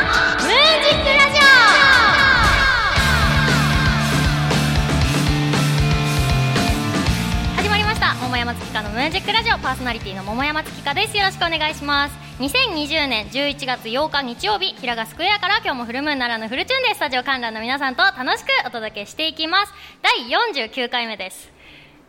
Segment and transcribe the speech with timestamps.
[0.00, 1.42] ムージックラジオ
[7.56, 8.14] 始まりました。
[8.14, 11.16] 桃山月花のムージックラジオパーソナリティの桃山月花です。
[11.16, 12.14] よろしくお願いします。
[12.38, 19.72] 2020年11月8日日曜日平賀スクエアから今日もフルムーンならぬフルチューンでスタジオ観覧の皆さんと楽しくお届けしていきます。
[20.00, 21.50] 第49回目です。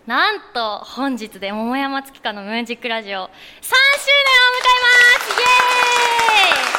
[0.06, 3.34] なんと本日で桃山月花のムージックラジオ3周年を迎
[4.46, 4.78] え
[5.26, 5.42] ます。
[5.42, 6.79] イエーイ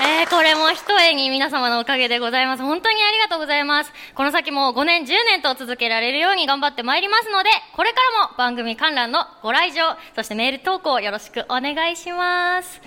[0.00, 2.62] えー、これも一重に皆様のおかげでございます。
[2.62, 3.92] 本当にありがとうございます。
[4.14, 12.80] この先も5年、10年と続けられるように頑張ってまいりますので、これからも番組観覧のご来場、そしてメール投稿よろしくお願いします。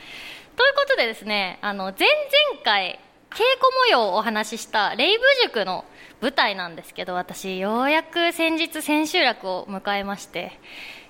[0.56, 3.00] ということでですね、あの、前々回、
[3.32, 3.44] 稽古
[3.80, 5.86] 模様をお話ししたレイブ塾の
[6.20, 10.60] 舞台なんですけど、私、ようやく先日千秋楽を迎えまして、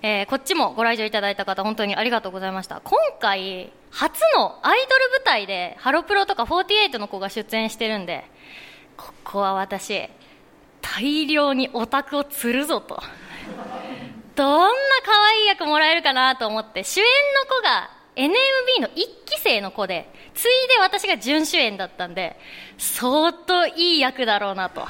[0.01, 2.81] えーこっちもご来場いただいた方、本当にありがとうございました。
[2.83, 8.25] 今回、初のアイドル舞台で、ハロプロとか48の子が出演してるんで、
[8.97, 10.09] ここは私、
[10.81, 13.01] 大量にオタクを釣るぞと。
[14.35, 14.69] どんな
[15.03, 17.05] 可愛い役もらえるかなと思って、主演
[17.49, 22.35] の子が NMB の一期生の子で、ついで私が準主演だったんで、
[22.79, 24.81] 相当いい役だろうなと。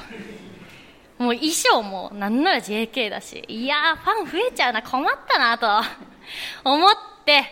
[1.18, 5.66] もう衣装もなんなら JK だし、いやーファン増えちゃうな、困ったなと
[6.64, 6.90] 思っ
[7.26, 7.44] て、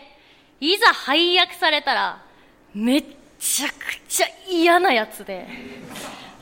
[0.60, 2.22] いざ配役されたら、
[2.72, 3.05] めっ
[3.38, 3.74] ちゃく
[4.08, 5.46] ちゃ嫌なやつで、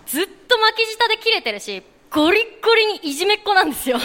[0.06, 3.98] ずっと巻き舌で切れてるし、ゴリッゴリにいじめっ子なんですよ。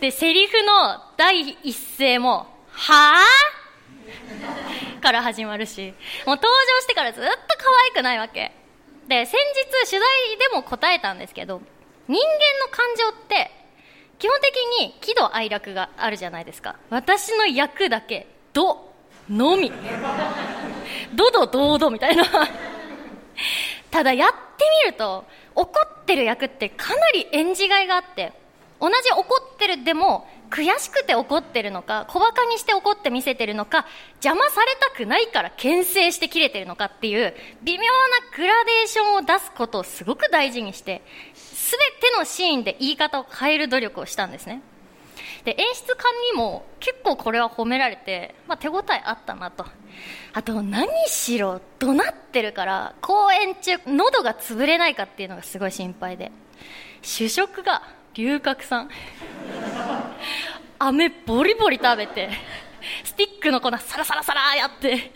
[0.00, 3.57] で、セリフの第一声も、はぁ
[5.00, 5.94] から始まるし、
[6.26, 8.52] もう登場してからずっと可愛くないわけ。
[9.06, 10.00] で、先日取材
[10.38, 11.60] でも答えたんですけど、
[12.06, 13.50] 人間の感情って、
[14.18, 16.76] 基本的に喜怒哀楽があるじゃないですか。
[16.90, 18.92] 私の役だけ、ド、
[19.30, 19.72] のみ。
[21.14, 22.24] ドドドードみたいな。
[23.90, 25.70] ただやってみると、怒
[26.02, 28.32] ってる役ってかなり演じがいがあって、
[28.80, 33.86] 同じ怒ってるでも、悔しくて怒ってるのか、小馬鹿にして怒って見せてるのか、
[34.22, 37.90] 邪魔されたくないから牽制して切れてるのかっていう、微妙な
[38.36, 41.02] グラデーションを出すことをすごく大事にして、
[41.34, 44.62] すべてのシーンで言い方を変える努力をしたんですね。
[45.44, 49.66] で、演出家にも結構これは褒められて、まあ手応えあったなと。
[50.32, 56.32] あと、何しろ怒鳴ってるから、公演中、喉が潰れないかっていうのがすごい心配で。
[57.02, 57.82] 主食が、
[58.18, 58.88] 龍角散。
[60.80, 62.28] 飴ボリボリ食べて、
[63.04, 65.12] スティックの粉サラサラサラやって、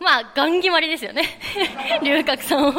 [0.00, 1.24] まあ、ガン決まりですよね。
[2.02, 2.72] 龍角散を。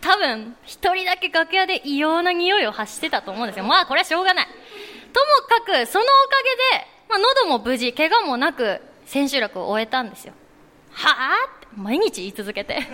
[0.00, 3.64] 多分、一人だけ楽屋で異様な匂いを発してたと思うんですよ。
[3.66, 4.46] まあ、これはしょうがない。
[4.46, 6.42] ともかく、そのおか
[6.72, 10.32] げで、まあ、喉も無事、怪我もなく、千秋楽を終えたんですよ。
[10.92, 12.86] はぁって、毎日言い続けて。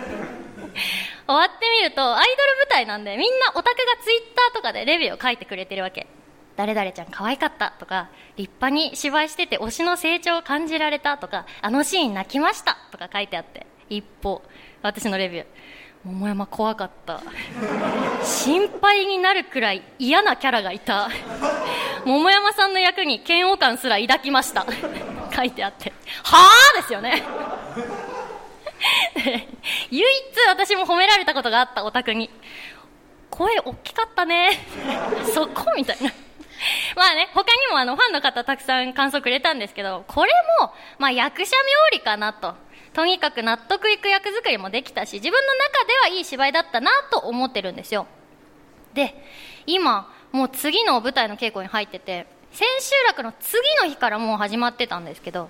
[1.27, 6.07] 終わってみると、アイドル舞台なんで、みんなオタクがツイッターとかでレビューを書いてくれてるわけ。
[6.55, 14.41] 誰々ちゃん可愛かったとか、立派に芝居してて推しの成長を感じられたとか、あのシーン泣きましたとか書いてあって、一方、
[14.81, 15.45] 私のレビュー、
[16.03, 17.21] 桃山怖かった。
[18.23, 21.09] 心配になるくらい嫌なキャラがいた。
[22.05, 24.65] 桃山さんの役に嫌悪感すら抱きました。
[25.35, 25.93] 書いてあって、
[26.23, 27.23] はぁですよね。
[29.91, 32.29] 唯一私も褒められたことがあったオタクに、
[33.29, 34.51] 声大きかったね。
[35.33, 36.11] そこみたいな。
[36.95, 41.55] まあね、他にもあのファンの方たくさん感想くれたんですけど、これも、まあ役者
[41.91, 42.55] 冥利かなと。
[42.93, 48.05] とにかく納得いく役作りもできたし、自分の中ではいい芝居だったなと思ってるんですよ。
[48.93, 49.15] で、
[49.65, 55.49] 今、もう次の舞台の稽古に入ってて、千秋楽の次の日からもう始まってたんですけど、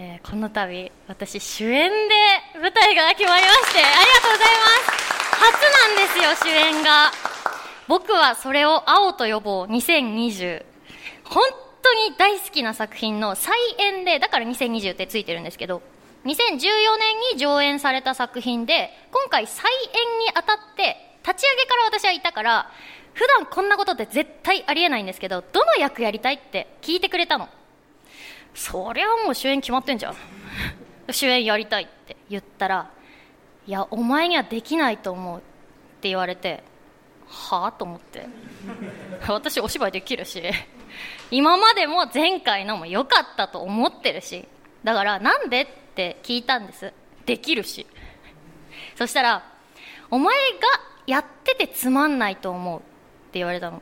[0.00, 2.14] えーこの度、私主演で
[2.60, 5.08] 舞台が決まりまして、ありがとうございます。
[5.34, 7.10] 初なんですよ、主演が。
[7.88, 10.64] 僕はそれを青と呼ぼう2020。
[11.24, 11.42] 本
[11.82, 15.82] 当に大好きな作品の再演で、だから2020ってついてるんですけど、
[16.26, 16.60] 2014年
[17.32, 22.70] に上演された作品で、今回再演にあたって、立ち上げから私はいたから、
[23.14, 27.48] 普段こんなことって絶対ありえないんですけど、どの役やりたいって聞いてくれたの。
[28.58, 30.16] そりゃもう主演決まってんじゃん。
[31.10, 32.90] 主演やりたいって言ったら、
[33.68, 35.40] いや、お前にはできないと思うっ
[36.00, 36.64] て言われて、
[37.28, 38.26] はぁと思って。
[39.28, 40.42] 私お芝居できるし、
[41.30, 44.44] 今までも前回のも良かったと思ってるし、
[44.82, 46.92] だからなんでって聞いたんです。
[47.26, 47.86] できるし。
[48.96, 49.44] そしたら、
[50.10, 50.68] お前が
[51.06, 52.82] やっててつまんないと思うっ
[53.30, 53.80] て言われたの。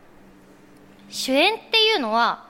[1.09, 2.46] 主演っていうのは、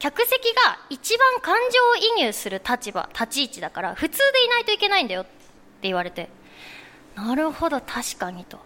[0.00, 0.30] 客席
[0.66, 5.30] が一番感情移入する立場立ち位置だから普通でいないといけないんだよって
[5.82, 6.30] 言われて
[7.14, 8.58] なるほど確かにと。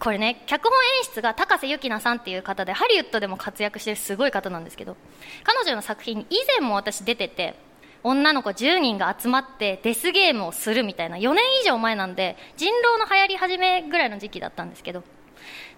[0.00, 4.96] これね脚本演出が高瀬ゆきなさんっていう方でハリウッドでも活躍してるすごい方なんですけど
[5.44, 7.54] 彼女の作品に以前も私出てて
[8.02, 15.04] 女の子10人が集まってデスゲームをするみたいな4年以上前なんで人狼の流行り始めぐらいの時期だったんですけど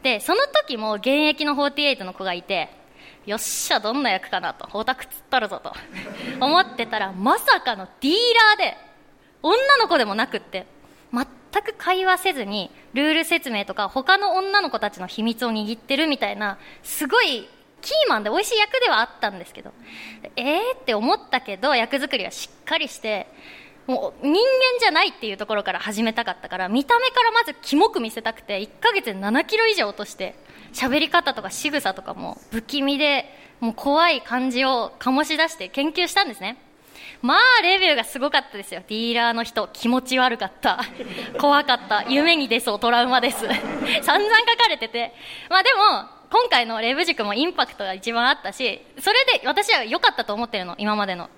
[0.03, 2.71] でその時も現役の48の子がいて
[3.27, 4.69] よっしゃどんな役かなと。
[4.73, 5.73] オタクつったるぞと。
[6.41, 8.15] 思ってたらまさかのディー
[8.59, 8.77] ラーで
[9.43, 10.67] 女の子でもなくって
[11.13, 11.27] 全
[11.63, 17.49] く会話せずにルール説明とか他の女の子たちの秘密を握ってるみたいなすごい
[17.83, 19.73] キーマンで美味しい役ではあったんですけど
[20.37, 23.27] えーって思ったけど役作りはしっかりして
[23.87, 24.41] もう人間
[24.81, 30.35] じゃないっていうところから始めたかったから見た目からまずキモく見せたくて1ヶ月で7キロ以上落として
[30.73, 33.27] 喋り方とか仕草とかも不気味で
[33.61, 36.59] もう怖い感じを醸し出して研究したんですね。
[37.23, 38.83] まあレビューがすごかったですよ。
[38.87, 40.81] ディーラーの人気持ち悪かった。
[41.41, 42.05] 怖かった。
[42.09, 43.47] 夢に出そうトラウマです。
[44.03, 45.15] 散々書かれてて。
[45.49, 45.81] まあでも
[46.31, 51.31] 今回のレブ塾もインパクトが一番あったしそれで私は良かったと思ってるの今までの。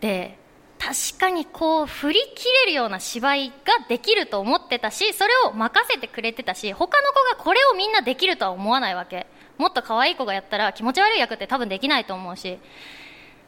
[0.00, 0.39] で
[0.80, 3.54] 確かにこう振り切れるような芝居が
[3.86, 9.26] できると思ってたしそれを任せてくれてたし他の子がこれをみんなできるとは思わないわけ。
[9.58, 12.58] もっと可愛い子がやったら気持ち悪い役って多分できないと思うし。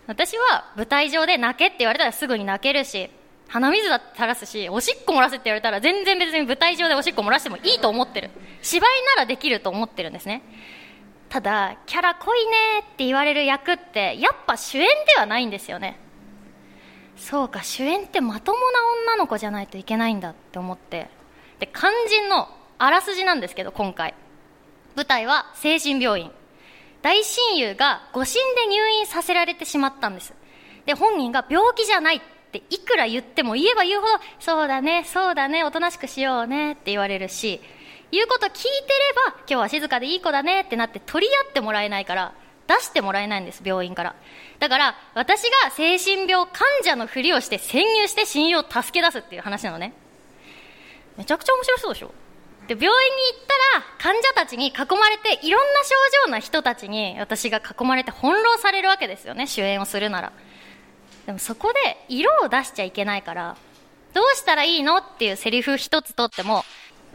[0.07, 3.09] 私は舞台上で泣けって言われたらすぐに泣けるし
[3.49, 8.31] 鼻水だって垂らすしおしっこ漏らせって言われたら全然別に舞台上でおしっこ漏らしてもいいと思ってる。
[8.61, 10.43] 芝居ならできると思ってるんですね。
[11.31, 15.99] ただキャラ濃いねって言われる役ってやっぱ主演ではないんですよね。
[17.17, 18.65] そうか主演ってまともな
[19.15, 21.09] 女の子じゃないといけないんだって思って。
[21.61, 22.49] で肝心の
[22.79, 24.15] あらすじなんですけど今回。
[24.97, 26.31] 舞台は精神病院。
[27.03, 30.35] 大親友が誤診で入院させられてしまったんです。
[30.87, 32.21] で本人が病気じゃないっ
[32.53, 37.61] ていくら言っても言えば言うほどそうだねそうだねおとなしくしようねって言われるし
[38.11, 38.69] 言うこと聞いてれ
[39.33, 42.35] ば今日は静かでいい子だねってなって取り合ってもらえないから
[42.69, 44.15] 出してもらえないんです病院から。
[44.59, 49.93] だから私が精神病患者のふりをして潜入して親友を助け出すっていう話なのね。
[51.17, 52.13] めちゃくちゃ面白そうでしょ？
[52.69, 52.95] で病院に
[53.33, 55.95] 行ったら患者たちに囲まれていろんな症
[56.27, 60.33] 状な人たちに私が囲まれて翻弄されるわけですよね主演をするなら。
[61.27, 63.57] でもそこで色を出しちゃいけないから
[64.15, 66.65] どうしたらいいのっていうセリフ一つとっても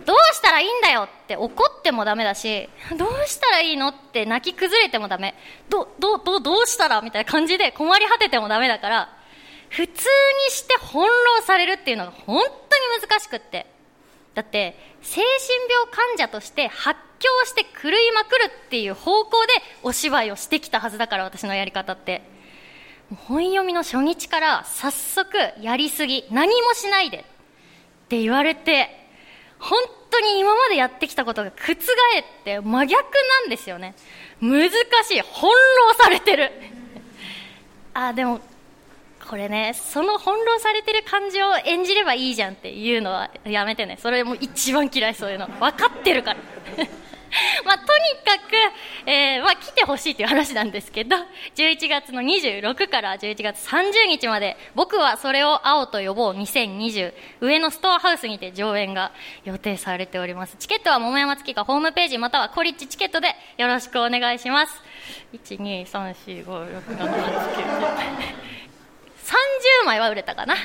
[0.06, 5.36] どうしたらいいんだよって怒ってもダメだしどうしたらいいのって泣き崩れてもダメ。
[5.70, 9.18] どどどどうしたらみたいな感じで困り果ててもダメだから
[9.70, 9.96] 普通に
[10.52, 12.50] して翻弄されるっていうのが本当
[12.98, 13.66] に難しくって。
[14.36, 15.26] だって精神
[15.72, 22.22] 病患者として発狂して狂いまくるっていう方向でお芝居をしてきたはずだから私のやり方って。
[23.16, 27.22] 本読みの初日から早速やりすぎ何もしないでっ
[28.10, 28.97] て言われて
[29.60, 31.76] 本当に今までやってきたことが覆っ
[32.44, 33.96] て真逆なんですよね。
[34.42, 34.76] 難し
[35.12, 35.22] い。
[35.22, 36.52] 翻弄されてる。
[37.94, 38.40] あでも
[39.28, 43.98] これねその翻弄されてる感じを演じればいいじゃんっていうのはやめてね。
[44.02, 45.48] それも一番嫌いそういうの。
[45.48, 46.40] 分かってるから。
[47.66, 47.88] まあ、とに
[48.24, 51.16] かく、えー、まあ、来てほしいという話なんですけど、
[51.56, 59.12] 11月の26から11月30日まで、僕はそれを青と呼ぼう2020、上野ストアハウスにて上演が
[59.44, 60.56] 予定されております。
[60.58, 64.82] チケットは桃山月花ホームページまたはコリッチチケットでよろしくお願いします。
[65.34, 68.57] 1、2、3、4、5、6、7、8、9、10。
[69.28, 70.56] 30枚は売れたかな？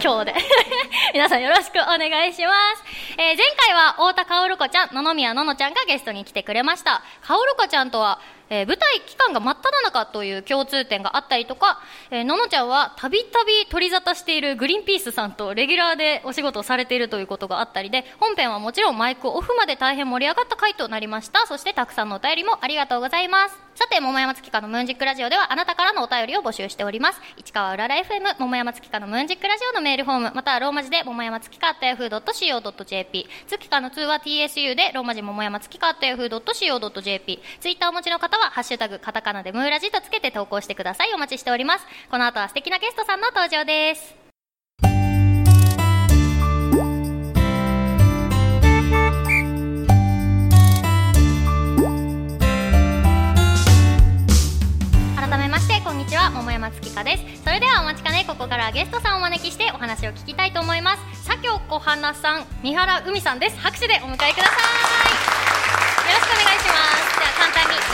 [0.00, 0.34] 今日で。
[1.12, 2.84] 皆さんよろしくお願いします、
[3.18, 7.02] えー、前回は太田かおるこちゃん野々宮ののちゃんがゲストに来てくれました。
[7.20, 8.20] かおるこちゃんとは
[8.50, 11.80] えー、舞台期間が真っ只中という共通点があったりとか、
[12.10, 21.46] えー、ののちゃんはたびたび取り沙汰しているグリーンピースさんとレギュラーでお仕事をされているということがあったりで、本編はもちろんマイクオフまで大変盛り上がった回となりました。
[21.46, 23.72] そしてたくさんのお便りもありがとうございます。
[23.74, 27.20] さて、桃山月花のムーンジックラジオではあなたからのお便りを募集しております。
[27.38, 41.12] 市川うらら FM、桃山月花のムーンジックラジオのメールフォーム、またはローマ字で桃山月花 yahoo.co.jp、月花の2は TSU でローマ字桃山月花 yahoo.co.jp、ツイッターお持ちの方はハッシュタグカタカナでムーラジとつけて投稿してください。
[41.14, 41.86] お待ちしております。
[42.10, 44.22] この後は素敵なゲストさんの登場です。
[55.16, 64.50] 改めましてこんにちは桃山月花ですそれではお待ちかねここからゲストさんをお招きしてお話を聞きたいと思います左京小花さん三原海さんです拍手でお迎えくださ
[65.08, 65.11] い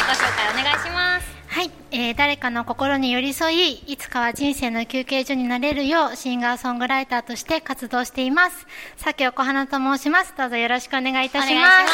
[0.09, 1.39] よろしくお願いしますじゃあ簡単に自己紹介お願いします。
[1.49, 8.67] はいえー誰かの心に寄り添いいつかは人生の休憩所になれるようシンガーソングライターとして活動しています。
[9.03, 10.35] 佐京小花と申します。
[10.37, 11.93] どうぞよろしくお願いいたします。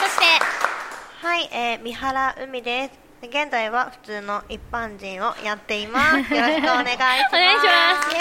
[0.00, 0.24] そして
[1.26, 2.92] はい、えー、三原海です。
[3.22, 6.16] 現在は普通の一般人をやっています。
[6.34, 7.36] よろしくお願いします。
[7.36, 8.16] お願いします。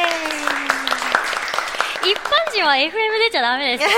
[2.05, 3.97] 一般人は FM 出ちゃダメです 現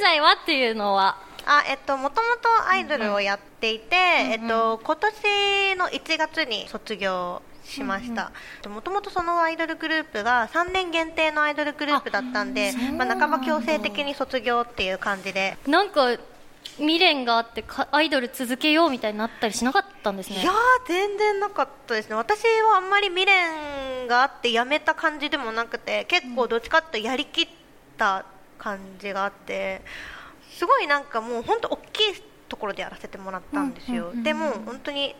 [0.00, 8.32] 在はっていうのはあ、えっと、もともとアイドルをやっていて、えっと、今年の1月に卒業しました。
[8.68, 15.56] もともとそのアイドルグループが3年限定のアイドルグループだったんで、まあ、半ば強制的に卒業っていう感じで。
[15.66, 16.18] なんか
[16.76, 20.42] 未練があってかアイドル続けようみたいになったりしなかったんですね。
[20.42, 20.54] いやー
[20.86, 22.14] 全然なかったですね。
[22.16, 27.48] 私はあんまり未練があってやめた感じでもなくて結構どっちかってやりきっ
[27.96, 28.26] た
[28.58, 29.82] 感じがあって
[30.58, 35.14] すごいなんかもう本当大きいところでやらせてもらったんですよ、でも本当に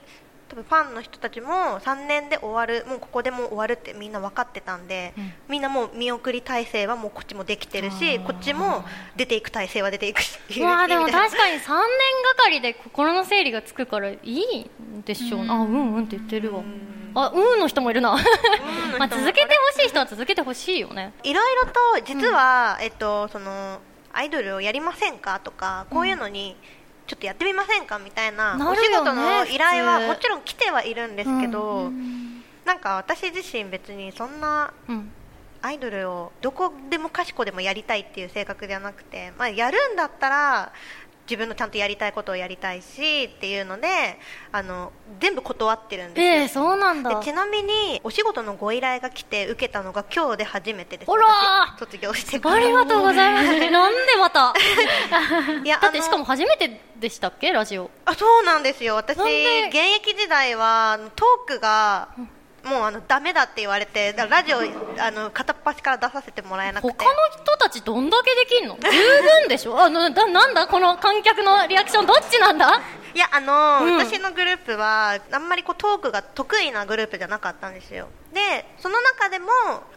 [0.48, 5.14] 多分ファンの人たちも3年で終わるもうここでもう終わるってみんな分かってたんで、
[5.48, 8.84] みんなもう見送り体制はもうこっちもできてるしこっちも
[9.16, 11.78] 出ていく体制は出ていくしうわ あでも確かに3年が
[12.42, 15.54] かりで心の整理がつくからいいんでしょうな。
[15.54, 16.62] あうんうんって言ってるわ。
[17.14, 18.16] あうんの人もいるな。
[18.98, 21.12] まあ続けてほしい人は続けてほしいよね。
[21.22, 23.80] いろいろと実は、えっと、その
[24.18, 25.38] アイドルをやりませんか？
[25.38, 26.56] とかこういうのに
[27.06, 27.98] ちょっとやってみませんか？
[28.00, 31.90] みたいなねお仕事の依頼はもちろん来てはいるんですけど、
[32.64, 35.12] なんか私自身別にそんなうん。
[35.60, 40.72] アイドルをどこでもかしこでもやりたいっていう性格ではなくて、まあ、やるんだったら
[41.28, 43.86] 自分のちゃんとやりたいことをやりたいしっていうので
[44.50, 47.18] あの全部断ってるんですよ、ええそうなんだ。
[47.20, 51.12] でちなみにお仕事のご依頼が来て受けたのが今日で初めてです。
[51.12, 51.24] あら
[51.76, 52.54] 私卒業してから。
[52.56, 53.46] ありがとうございます。
[53.70, 54.54] なんでまた？
[55.64, 57.52] いや だってしかも初めてでしたっけ？
[57.52, 57.90] ラジオ。
[58.06, 58.94] あそうなんですよ。
[58.94, 59.26] 私現
[59.96, 62.08] 役時代はトークが
[62.68, 64.58] もうあのダメだって言われてラジオ
[65.00, 66.94] あの片っ端から出させてもらえなくて。
[66.96, 67.10] 他の
[67.42, 68.76] 人たちどんだけできんの？
[68.76, 69.80] 十分でしょ？
[69.80, 70.66] あのだなんだ？
[70.66, 72.80] この観客のリアクションどっちなんだ？
[73.14, 73.98] いやあの、うん。
[73.98, 78.08] 私のグループはあんまりこうトークが得意なグループじゃなかったんですよ。
[78.32, 79.48] でその中でも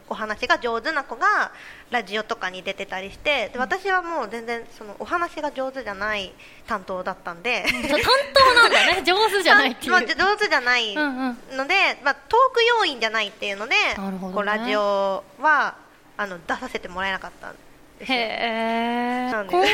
[0.10, 1.52] お話が上手な子が
[1.92, 6.34] ラジオとかに出てたりしてで私はもう全然そのお話が上手じゃない
[6.66, 7.66] 担当だったんで。
[7.70, 8.00] 担
[8.34, 9.04] 当なんだね。
[9.04, 11.58] 上手じゃないっていう、まあ、上手じゃないうんうん。
[11.58, 13.78] ので、まあ、トーク要員じゃないっていうのでね。
[14.22, 15.76] こうラジオは
[16.18, 17.56] あの出させてもらえなかったん
[18.00, 18.18] ですよ。
[18.18, 19.66] へ今後は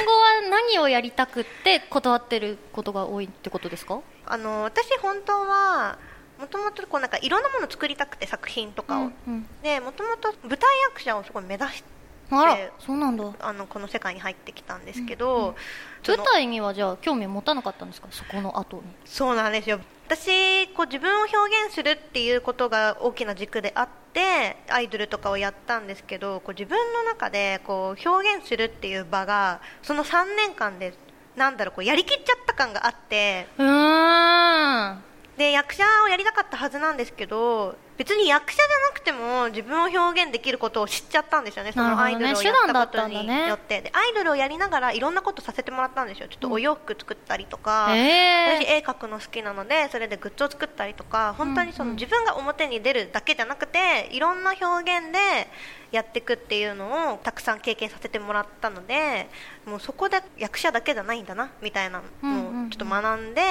[0.50, 4.00] 何をやりたくって断ってることが多いってことですか？
[4.26, 5.98] あの私本当は
[6.40, 9.48] もともとこうなんかいろんなものを作りたくて作品とかを、うんうん。
[9.62, 11.97] でもともと舞台役者をすごい目指して
[12.30, 13.24] あらでそうなんだ。
[13.40, 15.56] あのこの世界に入ってきたんですけど、
[16.04, 18.08] その舞台にはじゃあ興味を持たなかったんですか？
[18.12, 18.84] そこの後に。
[19.06, 19.80] そうなんですよ。
[20.08, 30.94] 私こう自分を表現するっていうことが大きな軸であってアイドルとかをやったんですけどこう自分の中でこう表現するっていう場がその3年間で
[31.36, 33.48] なんだろうこうやりきっちゃった感があって。
[33.58, 35.04] うーん。
[35.38, 41.72] で役者をやりたかったはずなんですけど別に役者じゃなくても自分を表現できることを知っちゃったんですよね。
[41.72, 46.28] そのアイドルをやったことにねよって、でアイドルをやりながらいろんなことさせてもらったんですよ。
[46.28, 55.48] ちょっとお洋服作ったりとか、へえ私絵描くの好きなのでそれでグッズを作ったりとか本当にその自分が表に出るだけじゃなくていろんな表現で
[55.92, 59.30] やっていくっていうのをたくさん経験させてもらったので
[59.66, 63.42] もうそこで役者だけじゃないんだなみたいなのをちょっと学んで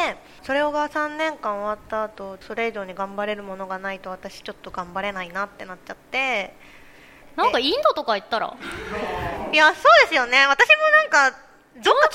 [0.43, 6.55] それが3年間終わった後それ以上に頑張れるものがないと私ちょっと頑張れないなってなっちゃって。
[7.37, 8.57] なんかインドとか行ったら？
[9.53, 10.47] いやそうですよね。
[10.47, 11.39] 私もなんか
[11.85, 12.09] どっか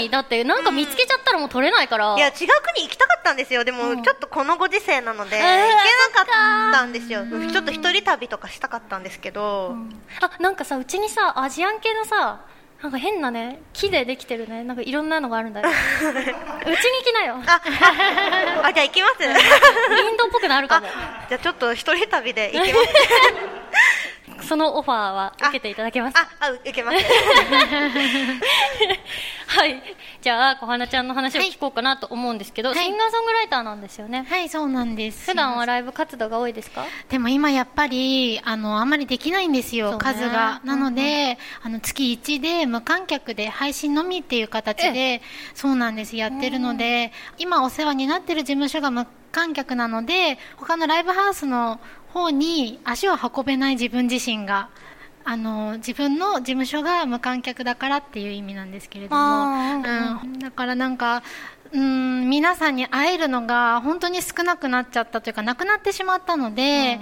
[0.00, 3.62] 違うだってなんか見つけちゃったらもう取れないから、いや違う国行きたかったんですよ。
[3.62, 7.26] でも、ちょっとこのご時世なので、えー行けなかったんですよ。
[7.26, 9.76] ちょっと一人旅とかしたかったんですけど、
[10.22, 12.46] あなんかさうちにさアジアン系のさ
[12.84, 15.68] なんか変なね木でできてるねなんかいろんなのがあるんだよ。
[15.72, 15.72] う
[16.04, 16.10] ち
[16.68, 17.36] に来なよ。
[17.46, 17.62] あ
[18.62, 19.26] ああじゃあ行きます イ
[20.12, 20.86] ンドっぽくなるかあも
[21.26, 22.88] じゃあちょっと一人旅で行きます
[24.44, 26.18] そのオファーは受けていただけます？
[26.18, 26.96] ああ受けます。
[29.46, 29.82] はい。
[30.20, 32.78] じゃあ小花ちゃんの話を聞こうかなと思うんですけど、はい。
[32.78, 34.26] シンガーソングライターなんですよね。
[34.28, 35.30] はいそうなんです。
[35.30, 36.84] 普段はライブ活動が多いですか？
[37.08, 39.98] でも今やっぱりあのあんまりできないんですよ、ね。
[39.98, 40.60] 数が。
[40.64, 45.22] なので、うんあの月1で無観客で配信のみっていう形で
[45.54, 46.16] そうなんです。
[46.16, 51.80] やってるので今お世話になってる事務所が無観客なので他のライブハウスの
[52.12, 54.68] 方に足を運べない自分自身が
[55.24, 59.82] あの自分の事務所が無観客だからっていう意味なんですけれども、うん。
[60.22, 61.22] うん、だからなんか
[61.72, 67.00] うん皆さんに会えるのが本当に少なくなっちゃったというかなくなってしまったので、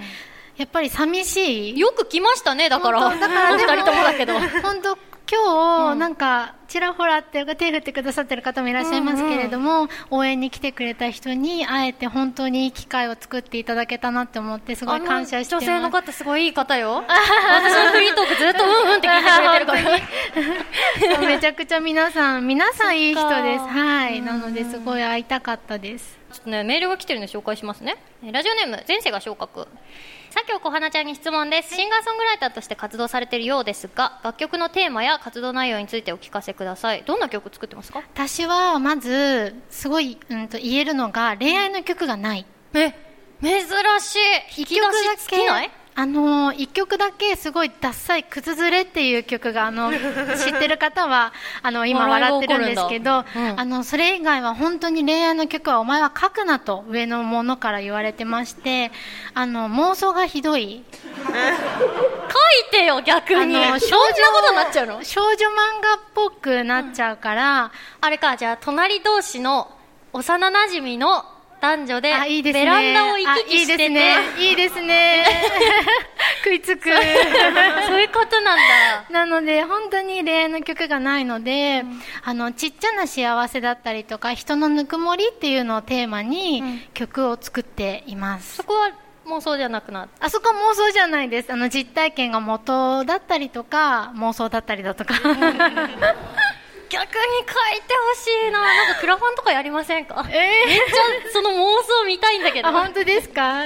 [0.57, 1.79] やっぱり寂しい。
[1.79, 2.99] よく来ましたねだから。
[3.01, 4.39] 本当だからでも二人ともだけど。
[4.39, 4.97] 本当
[5.33, 15.65] 今日、なんかちらほらっていうか手振ってくださってる方もいらっしゃいますけれども、応援に来てくれた人に会えて本当にいい機会を作っていただけたなって思ってすごい感謝してます。
[15.65, 17.03] あの女性の方すごいいい方よ。
[17.09, 23.65] 私のフリートークずっとうんうんって聞いてくれてるからめちゃくちゃ皆さん皆さんいい人です。
[23.65, 24.21] はい。
[24.21, 26.19] なのですごい会いたかったです。
[26.31, 27.95] ちょっとねメールが来てるんで紹介しますね。
[28.23, 29.67] えーラジオネーム前世が昇格
[30.33, 31.75] さきょこはなちゃんに質問です。
[31.75, 37.03] シンガーソングライターとして活動されているようですが楽曲のテーマや活動内容についてお聞かせください。
[37.03, 37.99] どんな曲作ってますか？
[37.99, 42.47] 私はまずすごい、うん、と言えるのが恋愛の曲がない。
[42.73, 42.95] え
[43.43, 43.51] 珍
[43.99, 44.15] し
[44.55, 44.61] い。
[44.61, 45.71] 引き出し尽きない？
[45.95, 49.91] あの一曲だけすごいダッサい「靴ずれ」っていう曲があの
[50.37, 53.59] 知ってる方はあの今笑ってるんですけど、うん。
[53.59, 58.91] あのそれ以外は本当に恋愛の曲はお前は書くなと上の者から言われてまして
[59.33, 60.83] あの妄想がひどい。
[60.93, 63.55] 書いてよ逆に。
[63.63, 65.03] あの そんなことになっちゃうの？
[65.03, 67.71] 少女漫画っぽくなっちゃうから、
[68.01, 69.69] あれかじゃあ隣同士の
[70.13, 71.25] 幼馴染の
[71.63, 72.59] 男女であいいですね。
[72.59, 73.83] ベランダを行き来してて。
[73.83, 74.49] あいいですね。
[74.49, 75.25] いいですね。
[76.43, 76.89] 食いつく。
[77.87, 78.01] そう。
[78.01, 79.05] いうことなんだ。
[79.09, 81.85] なので本当に恋愛の曲がないので、
[82.21, 88.91] あのちっちゃな幸せだったりとか人のぬくもりっていうのをテーマに曲を作っています、そこは
[89.27, 91.53] 妄想じゃなくなあそこは妄想じゃないです。
[91.53, 95.13] あの実体験が元だったりとか妄想だったりだとか
[96.93, 98.61] 逆に書いてほしいな。
[98.61, 100.23] なんかクラファンとかやりませんか？
[100.29, 102.69] えめっちゃその妄想見たいんだけー、ど。
[102.69, 103.65] あ本当ですか？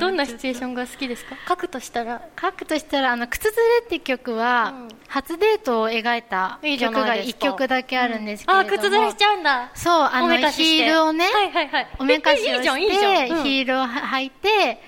[0.00, 1.36] どんなシチュエーションが好きですか？
[1.48, 2.20] 書くとしたら？
[2.40, 4.88] 書くとしたら「あの靴ずれ」っていう曲は、うん。
[5.06, 7.46] 初デートを描いた曲が1ないですか。
[7.46, 9.70] 曲だけあるんですけれども、あ靴ずれしちゃうんだ。
[9.74, 11.88] そうあのおめかしヒールをね、はいはいはい。
[12.00, 13.42] おめかしをいいじゃんいいして、うん。
[13.44, 14.82] ヒールを履いて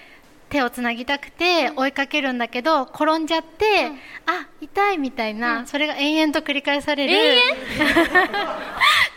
[0.48, 3.90] 手をつなぎたくて追いかけるんだけど転んじゃって、
[4.26, 7.12] あ痛いみたいな、それが延々と繰り返される。
[7.12, 7.42] 延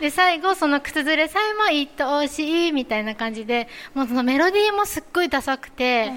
[0.00, 1.88] で最後その靴ずれさえも愛
[2.22, 6.12] おしいみたいな感じでもうそのメロディーもすっごいダサくて、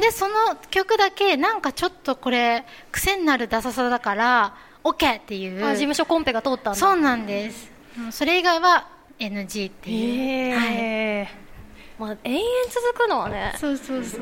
[0.00, 0.34] でその
[0.70, 5.64] 曲だけなんかちょっとこれ癖になるダサさだから OK っていう。
[5.64, 7.70] あ事務所コンペが通ったそうなんです。
[8.10, 10.68] それ以外は NG っていう、はい。
[10.68, 11.41] へえ
[12.06, 14.20] まあ延々続くのはねそうそうそう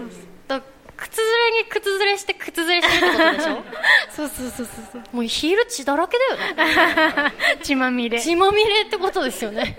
[0.49, 0.61] だ
[0.97, 3.63] 靴ずれに靴ずれして靴ずれしてるってことでしょ？
[4.15, 5.03] そうそうそうそうそう。
[5.17, 6.55] もうヒール血だらけだよ
[7.27, 7.33] ね。
[7.65, 8.21] 血まみれ。
[8.21, 9.79] 血まみれってことですよね。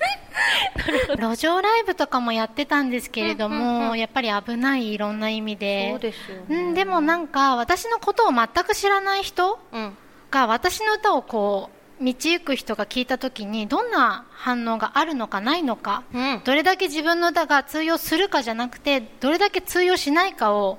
[1.18, 3.98] 路上ライブとかもやってたんですけれども、うんうんうん。
[3.98, 5.90] やっぱり危ないいろんな意味で。
[5.92, 6.44] そうですよね。
[6.48, 9.96] うん、でもなんか私のことを全く知らない人うん。
[10.30, 16.40] が私の歌をこう道行く人が聞いた時にどんな反応があるのかないのか、うん。
[16.44, 20.78] どれだけ自分の歌が通用するかじゃなくてどれだけ通用しないかを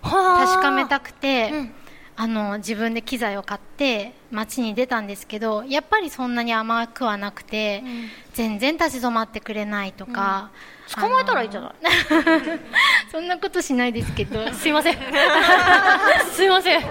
[0.00, 0.46] はあ。
[0.46, 1.74] 確かめたくて、うん。
[2.14, 7.84] あの自分で機材を買って街に出たんですけどやっぱりそんなに甘くはなくて、ん。
[8.32, 10.50] 全然立ち止まってくれないとか、
[10.94, 11.70] 捕まえたらいいじゃない。
[11.70, 11.74] い
[13.10, 14.48] そんなことしないですけど。
[14.52, 14.96] すいません。
[16.32, 16.82] すいません。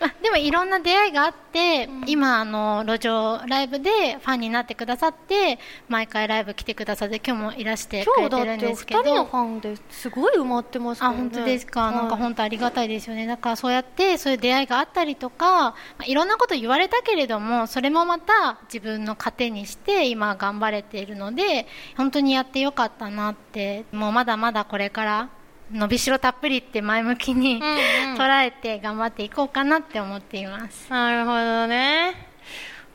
[0.00, 11.94] まあでもいろんな出会いがあって、今あの路上ライブでファンになってくださって毎回ライブ来てくださって今日もいらしてくれてるん今日だっておですけど二人のファンですごい埋まってますかあ本当ですか、はい。
[11.94, 13.26] なんか本当ありがたいですよね。
[13.26, 25.28] だからそうやってそういう出会いがあったりとか、まあいろんなこと言われたけれどもそれもまた自分の糧にして今頑張れているので本当にやってよかったなってもうまだまだこれから
[25.72, 28.18] 伸びしろたっぷりって前向きに、うんうん。
[28.20, 30.90] 捉えて頑張っていこうかなって思っています。
[30.90, 32.34] なるほどね。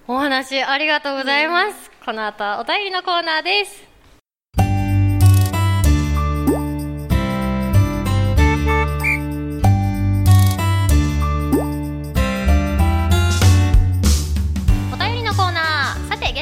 [0.08, 3.89] お話ありがとうございます、この後はお便りのコーナーです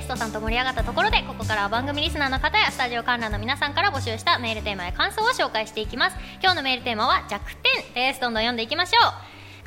[0.07, 6.15] ストさんと盛り上がったところでここからは番組リスナーの方やスタジオ観覧の皆さんから募集したメールテーマや感想を紹介していきます。
[6.41, 7.93] 今日のメールテーマは弱点。
[7.93, 9.03] ですどんどん読んでいきましょう。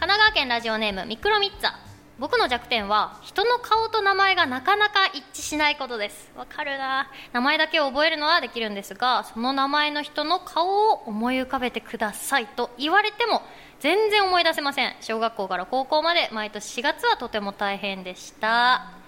[0.01, 1.73] 神奈川県ラジオネームミクロミッツァ。
[2.19, 6.31] 僕の弱点は人の顔と名前がなかなか一致しないことです。
[6.35, 7.11] わかるな。
[7.35, 13.43] 名前だけを覚えるのはできるんですがその名前の人の顔を思い浮かべてくださいと言われても
[13.81, 14.95] 全然思い出せません。
[15.03, 19.00] 小学校から高校まで毎年4月はとても大変でした。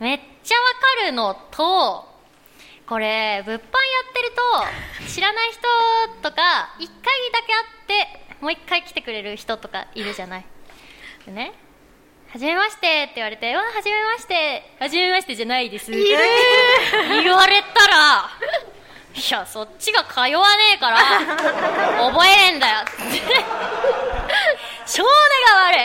[0.00, 0.60] めっちゃわ
[1.02, 2.08] かるのと
[2.86, 3.60] これ物販やっ
[4.14, 4.32] てる
[5.04, 5.60] と知らない人
[6.22, 6.86] とか1回
[7.32, 8.06] だけ会って
[8.40, 10.46] もう1回来てくれる人とかいるじゃない
[11.26, 11.52] でね
[12.30, 15.90] はじめましてって言われて、うわ、はじめまして、はじめましてじゃないです。
[15.90, 15.98] 言
[17.32, 18.28] われたら、
[19.14, 20.34] いや、そっちが通わね
[20.76, 20.98] えから、
[22.10, 22.84] 覚えねえんだよ。
[24.84, 25.10] 少年
[25.46, 25.84] が悪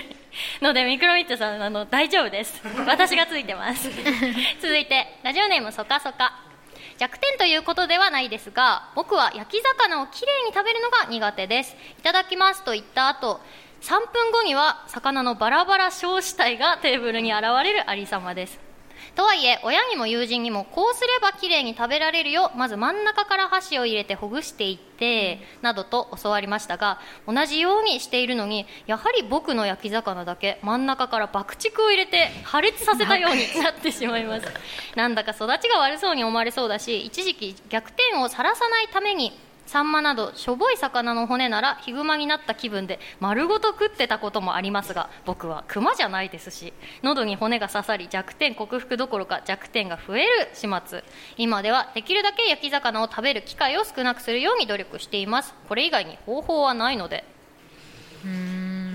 [0.00, 0.21] い。
[0.60, 2.60] ので、ミクロミットさん、あの、大丈夫です。
[2.86, 3.90] 私がついてます。
[4.60, 6.52] 続いて、ラジオネームそかそか。
[6.98, 13.40] 弱点ということではないですが僕は焼き魚をきれいに食べるのが苦手ですいただきますと言った後
[13.80, 18.71] 3分後には魚のバラバラ小死体がテーブルに現れるありさまです
[19.14, 34.46] とはいえ親にも友人にもこうすればきれいに食べられるよまず真ん中から箸を入れてほぐしていって、などと教わりましたが同じようにしているのにやはり僕の焼き魚だけ真ん中から爆竹を入れて破裂させたように なってしまいます。
[34.94, 39.32] なんだか育ちが悪そうに思われそうだし一時期逆転をさらさないために
[39.72, 51.02] サンマなどしょぼい魚の骨ならヒグマになった気分で丸ごと食ってたこともありますが僕はクマじゃないですし喉に骨が刺さり弱点克服どころか弱点が増える始末。
[51.38, 55.54] 今ではできるだけ焼き魚を食べる機会を少なくするように努力しています。
[55.70, 57.24] これ以外に方法はないので。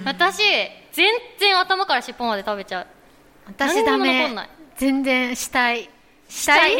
[0.05, 0.43] 私
[0.91, 2.87] 全然頭から尻尾まで食べちゃう。
[3.47, 4.29] 私ダメ。
[4.75, 5.89] 全然したい
[6.29, 6.77] したい。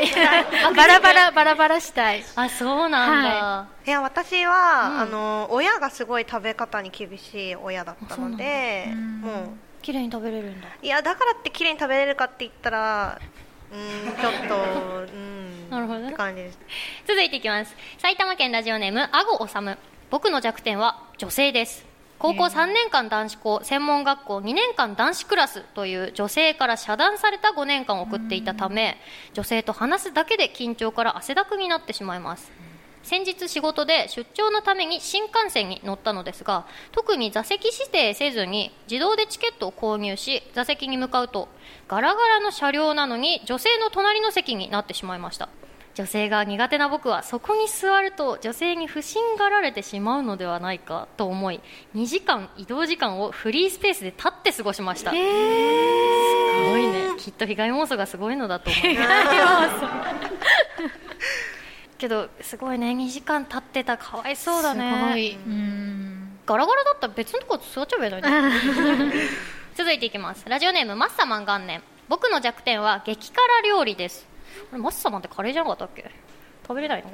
[0.76, 2.24] バラバラバラバラしたい。
[2.36, 3.90] あそうなんだ、はい。
[3.90, 5.00] や私は、うん。
[5.00, 8.88] あの親がすごい食べ方に厳しい親だったので
[9.22, 9.50] もう。
[9.82, 10.68] 綺麗に食べれるんだ。
[10.82, 13.22] いやだからって綺麗に食べれるかって言ったら
[13.72, 14.56] うーんちょっと
[15.14, 16.08] うんなるほどね。
[16.08, 16.60] って感じです。
[17.08, 17.74] 続いていきます。
[17.98, 19.78] 埼玉県ラジオネームあごおさむ
[20.10, 21.86] 僕の弱点は女性です
[22.20, 28.98] 高校3年間男子校専門学校2年間男子クラスという女性から遮断された5年間を送っていたため
[29.34, 32.52] 女性と話すだけで緊張から汗だくになってしまいます。
[33.04, 41.48] 先日仕事で出張のために新幹線に乗ったのですが特に座席指定せずに自動でチケットを購入し座席に向かうと
[41.88, 45.48] ガラガラの車両なのに女性の隣の席になってしまいました
[45.98, 51.60] 女性が苦手な僕はそこに座ると女性に不審がられてしまうのではないかと思い
[51.96, 55.10] 2時間移動時間をフリースペースで立って過ごしました。
[55.10, 57.08] すごいね。
[57.18, 59.08] きっと被害妄想がすごいのだと思います。
[61.98, 62.92] けどすごいね。
[62.92, 63.94] 2時間経ってた。
[63.94, 65.02] らかわいそうだね。
[65.02, 65.32] すごい。
[65.34, 66.40] うん。
[66.46, 69.14] ガラガラだったら別のとこ座っちゃえばいいのに。
[69.74, 70.46] 続いていきます。
[70.48, 71.82] ラジオネームマッサマン元年。
[72.08, 74.27] 僕の弱点は激辛料理です
[74.72, 76.10] マッサマンってカレーじゃなかったっけ？
[76.67, 77.10] 食べれないの？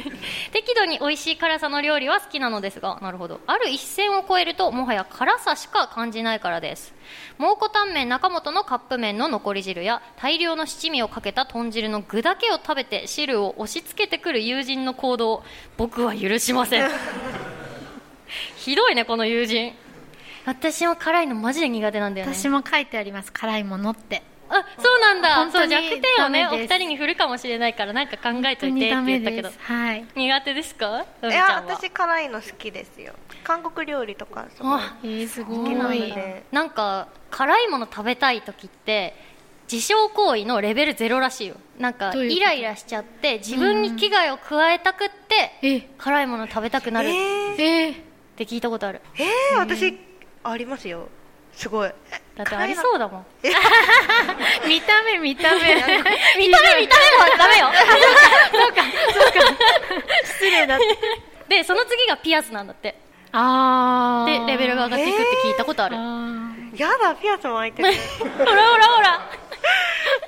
[0.52, 3.38] 適度に美味しい辛さの料理は好きなのですがなるほど。
[3.46, 6.94] ある一線を越えるともはや辛さしか感じないからです。
[7.36, 15.44] 蒙古タンメン中本のカップ麺の残り汁や大量の七味をかけた豚汁の具だけを食べて汁を押し付けてくる友人の行動を
[15.76, 16.90] 僕は許しません。
[18.56, 19.74] ひどいねこの友人。
[20.46, 22.34] 私も辛いのマジで苦手なんだよね。
[22.34, 23.32] 私も書いてあります。
[23.32, 25.50] 辛いものってあそうなんだ。
[25.50, 29.50] そう弱点をねお二人に振るかもしれないからなんか考えといてって言ったけど。
[29.58, 30.04] はい。
[30.14, 31.06] 苦手ですか？
[31.22, 33.14] いや私辛いの好きですよ。
[33.42, 36.44] 韓国料理とかすごいあえー、すご好きなのいで。
[36.52, 39.14] なんか辛いもの食べたい時って
[39.70, 41.56] 自傷行為のレベルゼロらしいよ。
[41.78, 45.88] なんかイライラしちゃって自分に危害を加えたくってえ。
[45.98, 47.94] 辛いもの食べたくなるっえー、えー、
[48.36, 49.00] て聞いたことある。
[49.18, 49.98] えー、私
[50.44, 51.08] ありますよ
[51.56, 51.92] すごい。
[52.36, 53.26] だってありそうだもん。
[54.66, 55.60] 見た目見た目。
[55.70, 55.86] 見た目見
[56.50, 56.86] た目も
[57.38, 57.70] ダメよ。
[60.24, 60.84] 失礼だって。
[61.48, 62.96] でその次がピアスなんだって。
[63.32, 64.46] あー。
[64.46, 67.92] でレベルが上がっていくって聞いたことある、あーやだピアスも開いてる。
[67.92, 69.30] やほらほらほら。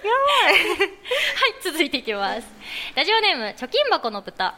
[0.07, 0.53] ばい。
[0.53, 0.55] はい、
[1.63, 2.47] 続いていきます。
[2.95, 4.55] ラジオネーム、貯金箱の豚。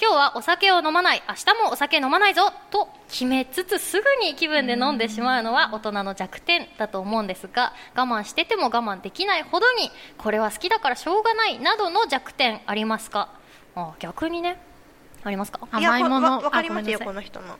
[0.00, 13.28] 今日はお酒を飲まない、明日もお酒飲まないぞと決めつつすぐに気分で飲んでしまうのは大人の弱点だと思うんですが、我慢してても我慢できないほどに、これは好きだからしょうがないなどの弱点ありますか？
[13.74, 14.60] あ逆にね、
[15.24, 15.66] ありますか？
[15.72, 16.30] 甘いもの？
[16.30, 17.58] わわかりますよこの人の。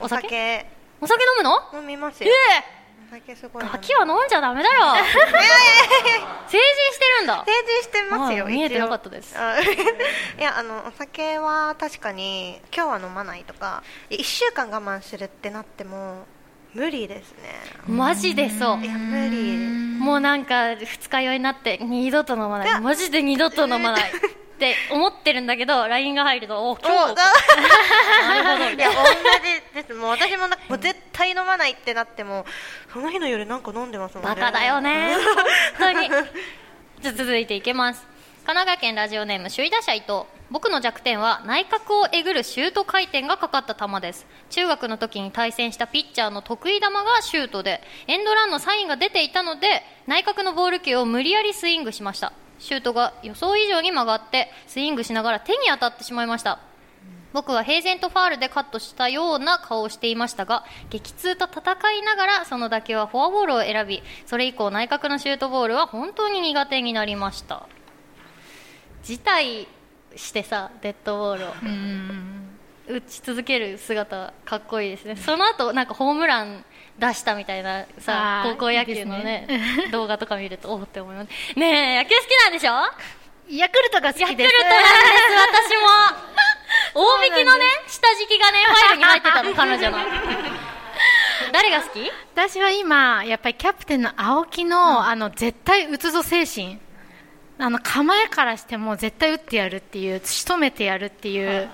[0.00, 0.28] お酒？
[0.28, 0.66] 酒。
[1.00, 1.80] お酒飲むの？
[1.80, 2.32] 飲みますえよ。
[2.32, 2.79] えお
[3.10, 4.84] 酒すごい飲むガキは飲んじゃダメだよ。
[6.48, 7.44] 成人してるんだ。
[7.44, 9.36] 成人してますよあ見えてなかったです。
[9.38, 9.64] あ い
[10.40, 16.26] やあのお酒は確かに今日は飲まないとか1週間我慢するってなっても
[16.74, 17.60] 無理ですね。
[17.86, 18.80] マジでそう。
[18.80, 19.56] いや無理。
[19.98, 22.80] もうなんか二日酔いになって二度と飲まない。
[22.80, 24.12] マジで二度と飲まない
[24.60, 27.24] って思ってるんだけど LINE が入るとお今お日な
[28.34, 28.70] るほど。
[28.76, 29.10] いや同
[29.72, 29.94] じです。
[29.94, 32.44] もう私もなもう絶対飲まないってなっても
[32.92, 34.28] その日の夜なんか飲んでますもんね。
[34.28, 35.16] バカだよね。
[35.78, 36.08] 本当に。
[37.00, 38.02] じゃあ続いていきます。
[38.44, 40.24] 神奈川県ラジオネーム首位打者伊藤。
[40.50, 44.26] 僕の弱点は内角をえぐるシュート回転がかかった球です。
[44.50, 56.60] 中学の時に対戦したピッチャーの得意球がシュートでエンドランのサインが出ていたので内角のボール球を無理やりスイングしましたシュートが予想以上に曲がってスイングしながら手に当たってしまいました。
[57.32, 67.68] 僕は平然とファールでカットしたような顔をしていましたが激痛と戦いながらその打球はフォアボールを選びそれ以降内角のシュートボールは本当に苦手になりました。
[69.04, 69.66] 辞退
[70.16, 75.14] してさデッドボールを打ち続ける姿かっこいいですね。
[75.14, 76.64] その後なんかホームラン
[77.00, 79.48] 出したみたいなさ高校野球のね
[79.90, 82.72] 動画とか見るとおおって思いますねえ野球好きなんでしょ？
[83.48, 85.74] ヤクルトが好ヤクルトきですなんです。
[85.74, 85.76] 私
[86.94, 89.98] も大引きのね下敷きがねファイルに入ってたの彼女の。
[91.52, 92.12] 誰が好き？
[92.34, 96.78] 私は今やっぱりキャプテンの青木の、あの絶対打つぞ精神。
[97.58, 101.68] あの構えからしても絶対打ってやるっていう仕留めてやるっていう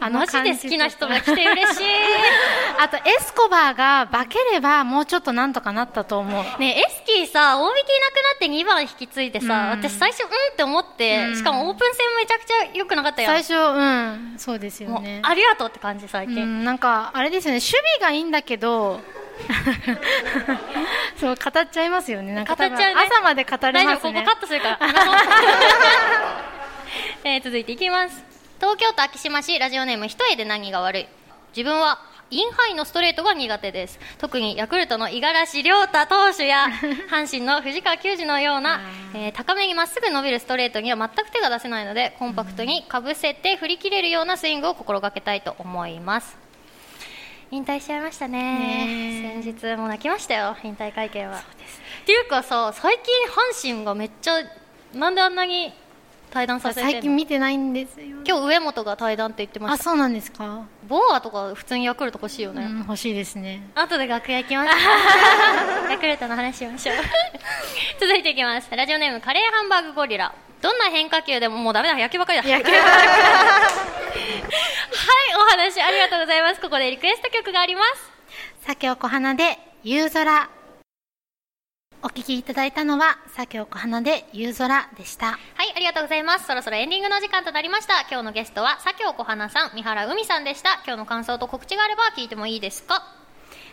[0.00, 1.84] あマジで好きな人が来て嬉しい。
[2.78, 6.60] あとエスコバーが化ければもうちょっとなんとかなったと思う。
[6.60, 9.70] ねえエスキーさ大引きいなくなって2番引き継いでさ、うん。
[9.70, 11.36] 私最初うんって思って、うん。
[11.36, 13.28] しかもオープン戦めちゃくちゃ良くなかったよ。
[13.28, 14.34] 最初うん。
[14.38, 15.20] そうですよね。
[15.24, 17.58] ありがとうって感じ最近、うん、なんかあれですよね。
[17.58, 17.66] 守
[17.98, 19.00] 備がいいんだけど
[21.18, 22.32] そう語っちゃいますよね。
[22.32, 22.70] なんかね。
[22.94, 24.78] 朝まで語れ大丈夫こますねこカットするから。
[27.24, 28.27] えー続いていきます
[28.58, 31.06] 東京都昭島市ラジオネーム一重で何が悪い。
[31.56, 34.00] 自分はインハイのストレートが苦手です。
[34.18, 36.66] 特にヤクルトの五十嵐亮太投手や
[37.08, 38.80] 阪神の藤川球児のような、
[39.14, 46.36] えー高めにまっすぐ伸びるストレートには全く手が出せないのでコンパクトにかぶせて振り切れるようなスイングを心がけたいと思います。
[47.52, 48.40] 引退しちゃいましたね。
[48.58, 51.38] ね先日もう泣きましたよ引退会見は。
[51.38, 51.42] っ
[52.04, 54.42] ていうかさ最近阪神がめっちゃ
[54.94, 55.72] なんであんなに
[56.28, 58.18] 対談させて最近見てないんですよ。
[58.26, 59.80] 今日上本が対談って言ってました。
[59.80, 63.62] あそうなんですか、ボアとか普通にヤクルト欲しいよね、うん、欲しいですね。
[63.74, 64.70] 後で楽屋行きます。
[65.90, 66.96] ヤクルトの話しましょう。
[68.00, 68.68] 続いていきます。
[68.70, 70.32] ラジオネームカレーハンバーグゴリラ。
[70.60, 71.94] どんな変化球でももうダメだ。
[71.94, 72.44] 野球ばっかりだ。
[72.48, 72.62] はい
[75.36, 76.60] お話ありがとうございます。
[76.60, 78.10] ここでリクエスト曲があります。
[78.62, 80.50] 左京小花で夕空
[82.02, 85.38] お聞きいただいたのは左京小花で夕空でしたはい、
[85.74, 86.46] ありがとうございます。
[86.46, 88.02] そろそろエンディングの時間となりました。
[88.02, 90.74] 今日のゲストは、佐京小花さん、三原海さんでした。
[90.86, 93.17] 今日の感想と告知があれば聞いてもいいですか？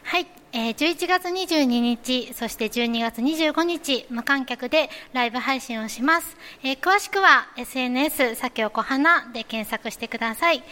[0.08, 10.64] はい、えー、11月22日そして12月25日無観客でライブ配信をします、えー詳しくは SNS さきおこはなで検索してください、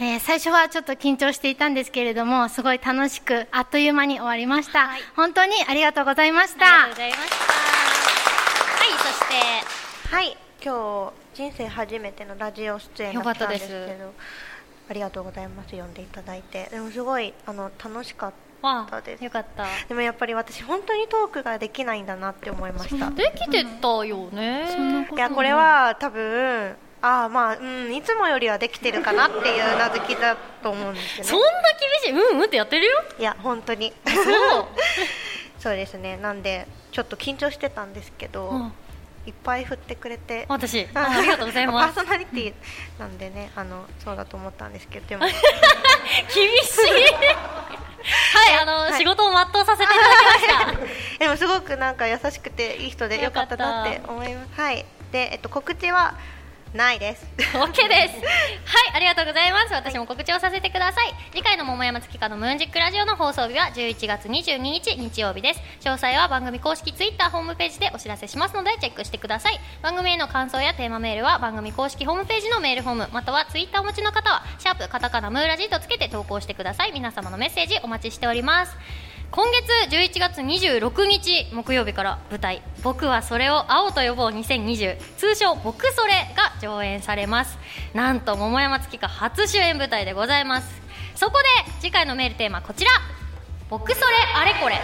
[0.00, 5.00] えー最初はちょっと緊張していたんですけれどもすごい楽しくあっという間に終わりました、はい。
[5.14, 7.36] 本当にありがとうございましありがとうたございました。
[7.36, 14.12] はい、そして、はい今日人生初めてのラジオ出演だったんですけよかったでど
[14.90, 15.76] ありがとうございます。
[15.76, 16.68] 呼んでいただいて。
[16.72, 19.66] でもすごいあの楽しかっわあたですよかった。
[19.88, 24.66] でもやっぱり私本当にトークができないんだなって思いましたできてたよね。
[24.70, 31.46] そんなこといやこれは多分ああまあうんいつもよりはできてるかなっていううなずきだと思うんですよねそんな
[31.80, 32.92] 厳しいうんうんってやってるよ。
[33.18, 34.66] いや本当にそう。
[35.58, 38.72] そうですねなんでちょっと緊張してたんですけど、うん
[39.26, 41.94] いっぱい振ってくれて私、 あありがとうございます。
[41.94, 42.54] パーソナリティ
[42.98, 45.38] なんでねあのそうだと思ったんですけどでも厳し
[46.38, 47.89] い。
[48.02, 48.92] はい、あの、はい。
[48.94, 51.18] 仕事を全うさせていただきました。
[51.18, 54.60] でもすごくなんか優しくていい人でよかったなって思います。
[54.60, 54.84] はい。
[55.12, 56.14] で、えっと、告知は
[56.74, 57.82] ないです OK です。
[57.82, 59.74] はい、ありがとうございます。
[59.74, 61.14] 私も告知をさせてください。
[61.32, 65.60] 次回の桃山月花のムーンジックラジオの放送日は11月22日日曜日です。
[65.80, 69.58] 詳細は番組公式ツイッターホームページでお知らせしますのでチェックしてください。
[69.82, 76.92] 番組への感想やテーマメールは番組公式ホームページのメールフォームまたはツイッターをお持ちの方はシャープカタカナムーラジとつけて投稿してください。
[76.92, 79.09] 皆様のメッセージお待ちしております。
[79.32, 87.56] 今月11月26日木曜日から舞台「僕はそれを青と呼ぼう2020」通称「僕それ」が上演されます。
[87.94, 90.82] なんと桃山月花初主演舞台でございます。
[91.14, 92.90] そこで次回のメールテーマこちら
[93.70, 94.80] 「僕それあれこれ」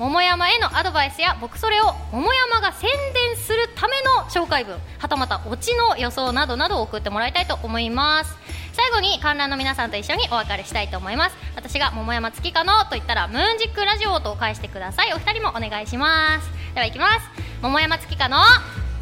[0.00, 8.34] 桃山へのアドバイスや僕それを桃山が宣伝するための紹介文はたまたオチの予想などなどを送ってもらいたいと思います。
[8.72, 11.36] 最後に観覧の皆さんと一緒にお別れしたいと思います。
[11.54, 15.12] 私が桃山月かのと言ったらムーンジックラジオと返してください。
[15.12, 16.48] お二人もお願いします。
[16.72, 17.28] ではいきます。
[17.60, 18.38] 桃山月かの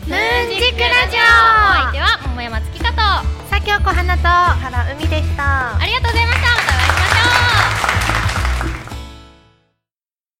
[0.04, 1.20] ムーンジックラジオ。
[1.20, 1.22] お
[1.76, 2.96] 相手は桃山月かと
[3.48, 5.78] 佐京小花と原海でした。
[5.78, 6.48] ありがとうございました。
[6.48, 7.06] またお会いしま
[7.86, 7.97] しょう。